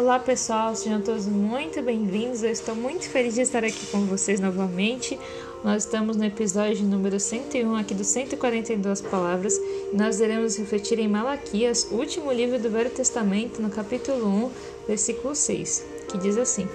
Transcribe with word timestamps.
Olá 0.00 0.18
pessoal, 0.18 0.74
sejam 0.74 1.02
todos 1.02 1.26
muito 1.26 1.82
bem-vindos. 1.82 2.42
Eu 2.42 2.50
estou 2.50 2.74
muito 2.74 3.06
feliz 3.06 3.34
de 3.34 3.42
estar 3.42 3.62
aqui 3.62 3.86
com 3.88 4.06
vocês 4.06 4.40
novamente. 4.40 5.20
Nós 5.62 5.84
estamos 5.84 6.16
no 6.16 6.24
episódio 6.24 6.86
número 6.86 7.20
101 7.20 7.76
aqui 7.76 7.92
dos 7.92 8.06
142 8.06 9.02
palavras 9.02 9.58
e 9.58 9.94
nós 9.94 10.18
iremos 10.18 10.56
refletir 10.56 10.98
em 10.98 11.06
Malaquias, 11.06 11.86
último 11.90 12.32
livro 12.32 12.58
do 12.58 12.70
Velho 12.70 12.88
Testamento, 12.88 13.60
no 13.60 13.68
capítulo 13.68 14.26
1, 14.26 14.50
versículo 14.88 15.34
6, 15.34 15.84
que 16.08 16.16
diz 16.16 16.38
assim: 16.38 16.66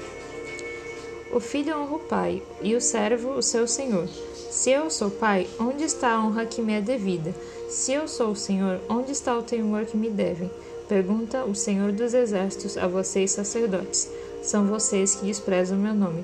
O 1.33 1.39
filho 1.39 1.79
honra 1.79 1.95
o 1.95 1.99
pai 1.99 2.43
e 2.61 2.75
o 2.75 2.79
servo 2.79 3.31
o 3.31 3.41
seu 3.41 3.67
senhor. 3.67 4.07
Se 4.51 4.69
eu 4.69 4.91
sou 4.91 5.09
pai, 5.09 5.47
onde 5.59 5.83
está 5.83 6.11
a 6.11 6.23
honra 6.23 6.45
que 6.45 6.61
me 6.61 6.73
é 6.73 6.79
devida? 6.79 7.33
Se 7.69 7.91
eu 7.91 8.07
sou 8.07 8.29
o 8.29 8.35
senhor, 8.35 8.79
onde 8.87 9.11
está 9.11 9.35
o 9.35 9.41
temor 9.41 9.83
que 9.85 9.97
me 9.97 10.11
devem? 10.11 10.51
Pergunta 10.87 11.43
o 11.45 11.55
Senhor 11.55 11.91
dos 11.91 12.13
Exércitos 12.13 12.77
a 12.77 12.87
vocês, 12.87 13.31
sacerdotes. 13.31 14.07
São 14.43 14.67
vocês 14.67 15.15
que 15.15 15.25
desprezam 15.25 15.79
meu 15.79 15.95
nome. 15.95 16.23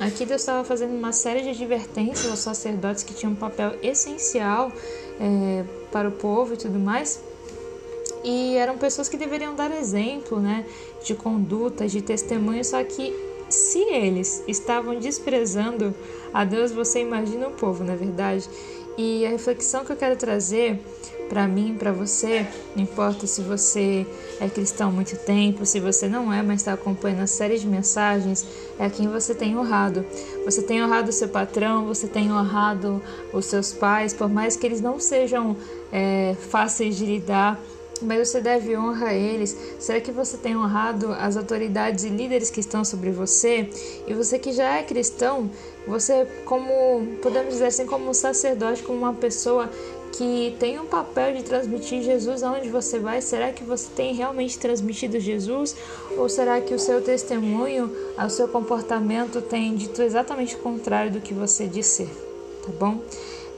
Aqui 0.00 0.24
Deus 0.24 0.40
estava 0.40 0.64
fazendo 0.64 0.96
uma 0.96 1.12
série 1.12 1.42
de 1.42 1.50
advertências 1.50 2.30
aos 2.30 2.38
sacerdotes 2.38 3.04
que 3.04 3.12
tinham 3.12 3.32
um 3.32 3.36
papel 3.36 3.74
essencial 3.82 4.72
é, 5.20 5.62
para 5.92 6.08
o 6.08 6.12
povo 6.12 6.54
e 6.54 6.56
tudo 6.56 6.78
mais. 6.78 7.20
E 8.24 8.56
eram 8.56 8.78
pessoas 8.78 9.10
que 9.10 9.16
deveriam 9.18 9.54
dar 9.54 9.70
exemplo 9.70 10.40
né, 10.40 10.64
de 11.04 11.14
conduta, 11.14 11.86
de 11.86 12.00
testemunho, 12.00 12.64
só 12.64 12.82
que 12.82 13.14
se 13.50 13.78
eles 13.78 14.42
estavam 14.48 14.98
desprezando 14.98 15.94
a 16.32 16.46
Deus, 16.46 16.72
você 16.72 17.00
imagina 17.00 17.46
o 17.48 17.52
povo, 17.52 17.84
na 17.84 17.92
é 17.92 17.96
verdade? 17.96 18.48
E 18.96 19.26
a 19.26 19.28
reflexão 19.28 19.84
que 19.84 19.92
eu 19.92 19.96
quero 19.96 20.16
trazer 20.16 20.80
para 21.34 21.48
mim, 21.48 21.74
para 21.76 21.90
você, 21.90 22.46
não 22.76 22.84
importa 22.84 23.26
se 23.26 23.42
você 23.42 24.06
é 24.40 24.48
cristão 24.48 24.90
há 24.90 24.92
muito 24.92 25.16
tempo, 25.16 25.66
se 25.66 25.80
você 25.80 26.06
não 26.06 26.32
é, 26.32 26.40
mas 26.44 26.60
está 26.60 26.74
acompanhando 26.74 27.22
a 27.22 27.26
série 27.26 27.58
de 27.58 27.66
mensagens, 27.66 28.46
é 28.78 28.86
a 28.86 28.90
quem 28.90 29.08
você 29.08 29.34
tem 29.34 29.58
honrado. 29.58 30.06
Você 30.44 30.62
tem 30.62 30.80
honrado 30.84 31.10
o 31.10 31.12
seu 31.12 31.28
patrão, 31.28 31.86
você 31.86 32.06
tem 32.06 32.32
honrado 32.32 33.02
os 33.32 33.46
seus 33.46 33.72
pais, 33.72 34.14
por 34.14 34.28
mais 34.28 34.54
que 34.54 34.64
eles 34.64 34.80
não 34.80 35.00
sejam 35.00 35.56
é, 35.90 36.36
fáceis 36.38 36.96
de 36.96 37.04
lidar 37.04 37.60
mas 38.04 38.28
você 38.28 38.40
deve 38.40 38.76
honra 38.76 39.08
a 39.08 39.14
eles. 39.14 39.56
Será 39.78 40.00
que 40.00 40.12
você 40.12 40.36
tem 40.36 40.56
honrado 40.56 41.12
as 41.12 41.36
autoridades 41.36 42.04
e 42.04 42.08
líderes 42.08 42.50
que 42.50 42.60
estão 42.60 42.84
sobre 42.84 43.10
você? 43.10 43.68
E 44.06 44.14
você 44.14 44.38
que 44.38 44.52
já 44.52 44.78
é 44.78 44.82
cristão, 44.82 45.50
você 45.86 46.26
como 46.44 47.16
podemos 47.22 47.54
dizer 47.54 47.66
assim 47.66 47.86
como 47.86 48.08
um 48.08 48.14
sacerdote, 48.14 48.82
como 48.82 48.98
uma 48.98 49.14
pessoa 49.14 49.70
que 50.16 50.54
tem 50.60 50.78
um 50.78 50.86
papel 50.86 51.34
de 51.34 51.42
transmitir 51.42 52.02
Jesus 52.02 52.42
aonde 52.42 52.68
você 52.68 52.98
vai. 52.98 53.20
Será 53.20 53.52
que 53.52 53.64
você 53.64 53.88
tem 53.96 54.14
realmente 54.14 54.58
transmitido 54.58 55.18
Jesus 55.18 55.74
ou 56.16 56.28
será 56.28 56.60
que 56.60 56.72
o 56.72 56.78
seu 56.78 57.02
testemunho, 57.02 57.90
o 58.16 58.30
seu 58.30 58.46
comportamento 58.46 59.42
tem 59.42 59.74
dito 59.74 60.00
exatamente 60.02 60.54
o 60.54 60.58
contrário 60.58 61.10
do 61.10 61.20
que 61.20 61.34
você 61.34 61.66
disse? 61.66 62.08
Tá 62.64 62.72
bom? 62.78 63.00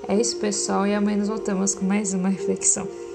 É 0.09 0.15
isso, 0.15 0.37
pessoal, 0.37 0.87
e 0.87 0.95
amanhã 0.95 1.19
nós 1.19 1.29
voltamos 1.29 1.75
com 1.75 1.85
mais 1.85 2.15
uma 2.15 2.29
reflexão. 2.29 3.06